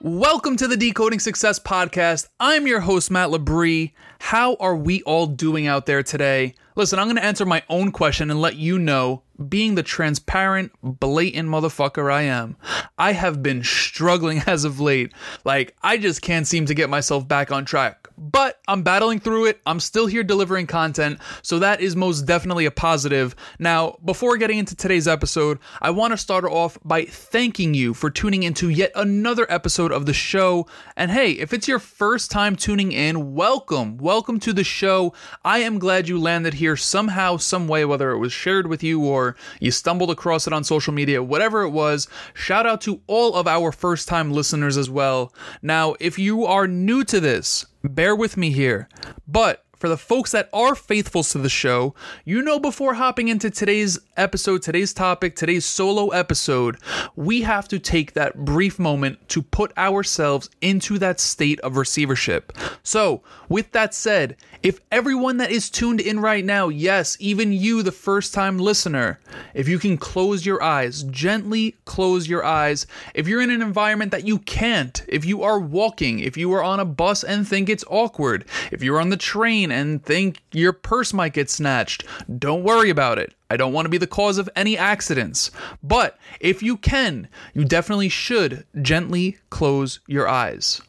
[0.00, 2.28] Welcome to the Decoding Success podcast.
[2.38, 3.94] I'm your host, Matt Labrie.
[4.20, 6.54] How are we all doing out there today?
[6.76, 10.70] Listen, I'm going to answer my own question and let you know being the transparent,
[10.84, 12.56] blatant motherfucker I am,
[12.96, 15.12] I have been struggling as of late.
[15.44, 18.07] Like, I just can't seem to get myself back on track.
[18.18, 19.60] But I'm battling through it.
[19.64, 23.36] I'm still here delivering content, so that is most definitely a positive.
[23.60, 28.10] Now, before getting into today's episode, I want to start off by thanking you for
[28.10, 30.66] tuning into yet another episode of the show.
[30.96, 33.98] And hey, if it's your first time tuning in, welcome.
[33.98, 35.14] Welcome to the show.
[35.44, 39.00] I am glad you landed here somehow, some way, whether it was shared with you
[39.04, 43.36] or you stumbled across it on social media, whatever it was, shout out to all
[43.36, 45.32] of our first time listeners as well.
[45.62, 47.64] Now, if you are new to this,
[47.94, 48.88] bear with me here,
[49.26, 53.50] but for the folks that are faithfuls to the show, you know before hopping into
[53.50, 56.78] today's episode, today's topic, today's solo episode,
[57.14, 62.52] we have to take that brief moment to put ourselves into that state of receivership.
[62.82, 67.82] So, with that said, if everyone that is tuned in right now, yes, even you,
[67.82, 69.20] the first time listener,
[69.54, 72.86] if you can close your eyes, gently close your eyes.
[73.14, 76.62] If you're in an environment that you can't, if you are walking, if you are
[76.62, 80.72] on a bus and think it's awkward, if you're on the train and think your
[80.72, 82.04] purse might get snatched,
[82.38, 83.34] don't worry about it.
[83.50, 85.50] I don't want to be the cause of any accidents.
[85.82, 90.80] But if you can, you definitely should gently close your eyes.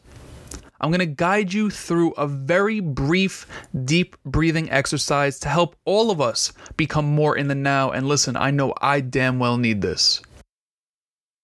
[0.80, 3.46] I'm going to guide you through a very brief,
[3.84, 7.90] deep breathing exercise to help all of us become more in the now.
[7.90, 10.22] And listen, I know I damn well need this.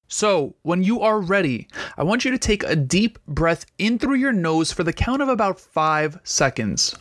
[0.09, 1.67] So, when you are ready,
[1.99, 5.21] I want you to take a deep breath in through your nose for the count
[5.21, 6.95] of about five seconds.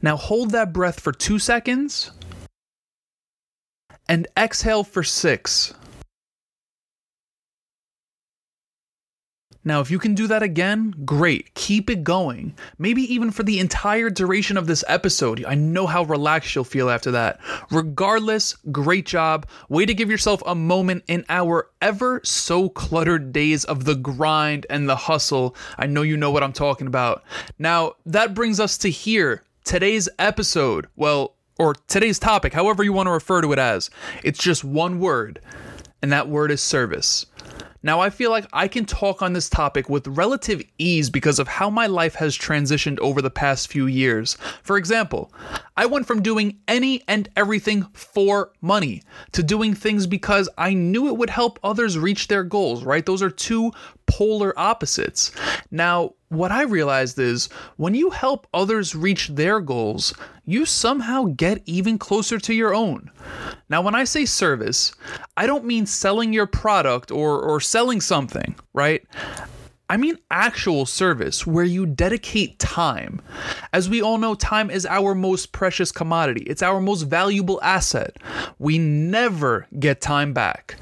[0.00, 2.10] Now, hold that breath for two seconds
[4.08, 5.74] and exhale for six.
[9.64, 11.54] Now, if you can do that again, great.
[11.54, 12.56] Keep it going.
[12.78, 15.44] Maybe even for the entire duration of this episode.
[15.44, 17.38] I know how relaxed you'll feel after that.
[17.70, 19.46] Regardless, great job.
[19.68, 24.66] Way to give yourself a moment in our ever so cluttered days of the grind
[24.68, 25.54] and the hustle.
[25.78, 27.22] I know you know what I'm talking about.
[27.56, 29.44] Now, that brings us to here.
[29.64, 30.88] Today's episode.
[30.96, 33.90] Well, or today's topic, however you want to refer to it as.
[34.24, 35.40] It's just one word,
[36.02, 37.26] and that word is service.
[37.84, 41.48] Now, I feel like I can talk on this topic with relative ease because of
[41.48, 44.34] how my life has transitioned over the past few years.
[44.62, 45.32] For example,
[45.76, 49.02] I went from doing any and everything for money
[49.32, 53.04] to doing things because I knew it would help others reach their goals, right?
[53.04, 53.72] Those are two
[54.06, 55.32] polar opposites.
[55.72, 60.14] Now, what I realized is when you help others reach their goals,
[60.46, 63.10] you somehow get even closer to your own.
[63.68, 64.92] Now, when I say service,
[65.36, 69.06] I don't mean selling your product or, or selling something, right?
[69.90, 73.20] I mean actual service where you dedicate time.
[73.74, 78.16] As we all know, time is our most precious commodity, it's our most valuable asset.
[78.58, 80.76] We never get time back.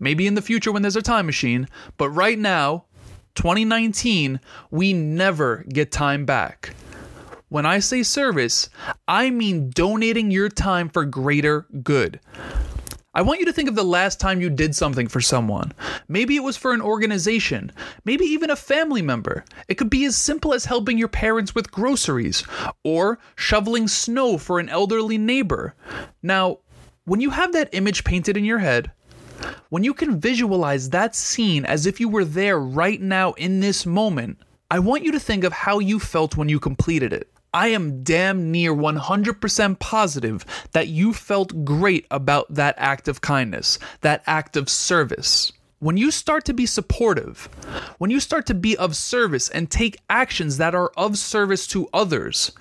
[0.00, 2.86] Maybe in the future when there's a time machine, but right now,
[3.34, 4.40] 2019,
[4.70, 6.74] we never get time back.
[7.48, 8.68] When I say service,
[9.06, 12.20] I mean donating your time for greater good.
[13.16, 15.72] I want you to think of the last time you did something for someone.
[16.08, 17.70] Maybe it was for an organization,
[18.04, 19.44] maybe even a family member.
[19.68, 22.42] It could be as simple as helping your parents with groceries
[22.82, 25.76] or shoveling snow for an elderly neighbor.
[26.24, 26.58] Now,
[27.04, 28.90] when you have that image painted in your head,
[29.70, 33.86] when you can visualize that scene as if you were there right now in this
[33.86, 34.38] moment,
[34.70, 37.30] I want you to think of how you felt when you completed it.
[37.52, 43.78] I am damn near 100% positive that you felt great about that act of kindness,
[44.00, 45.52] that act of service.
[45.78, 47.44] When you start to be supportive,
[47.98, 51.88] when you start to be of service and take actions that are of service to
[51.92, 52.52] others,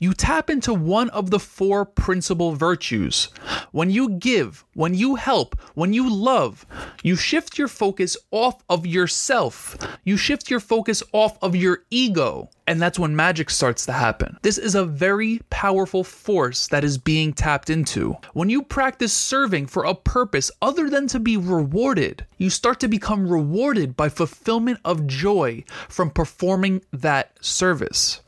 [0.00, 3.28] you tap into one of the four principal virtues.
[3.70, 6.66] When you give, when you help, when you love,
[7.02, 9.76] you shift your focus off of yourself.
[10.04, 14.38] You shift your focus off of your ego and that's when magic starts to happen.
[14.42, 18.16] This is a very powerful force that is being tapped into.
[18.34, 22.88] When you practice serving for a purpose other than to be rewarded, you start to
[22.88, 28.20] become rewarded by fulfillment of joy from performing that service.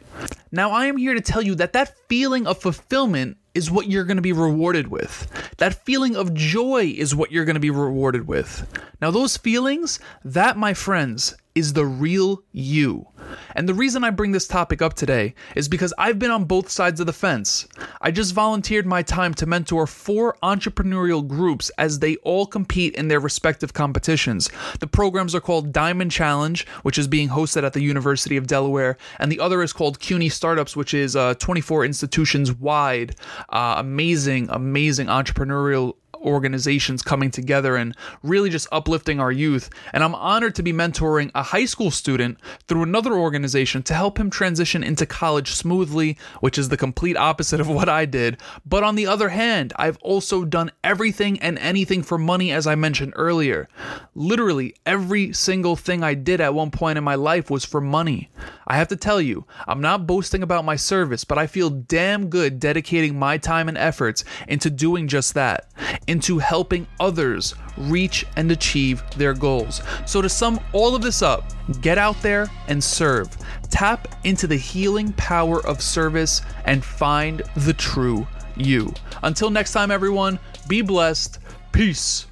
[0.52, 4.04] Now, I am here to tell you that that feeling of fulfillment is what you're
[4.04, 5.28] going to be rewarded with.
[5.58, 8.66] That feeling of joy is what you're going to be rewarded with.
[9.00, 13.06] Now, those feelings, that, my friends, is the real you.
[13.54, 16.68] And the reason I bring this topic up today is because I've been on both
[16.68, 17.68] sides of the fence.
[18.00, 23.08] I just volunteered my time to mentor four entrepreneurial groups as they all compete in
[23.08, 24.50] their respective competitions.
[24.80, 28.96] The programs are called Diamond Challenge, which is being hosted at the University of Delaware,
[29.20, 33.14] and the other is called CUNY Startups, which is uh, 24 institutions wide.
[33.48, 39.70] Uh, amazing, amazing entrepreneurial organizations coming together and really just uplifting our youth.
[39.92, 44.18] And I'm honored to be mentoring a high school student through another organization to help
[44.18, 48.38] him transition into college smoothly, which is the complete opposite of what I did.
[48.66, 52.74] But on the other hand, I've also done everything and anything for money, as I
[52.74, 53.68] mentioned earlier.
[54.14, 58.30] Literally, every single thing I did at one point in my life was for money.
[58.66, 62.28] I have to tell you, I'm not boasting about my service, but I feel damn
[62.28, 65.70] good dedicating my time and efforts into doing just that
[66.14, 69.82] into helping others reach and achieve their goals.
[70.06, 73.36] So, to sum all of this up, get out there and serve.
[73.68, 78.94] Tap into the healing power of service and find the true you.
[79.24, 80.38] Until next time, everyone,
[80.68, 81.40] be blessed.
[81.72, 82.28] Peace.